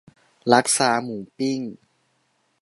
[0.51, 1.61] ลักซาหมูปิ้ง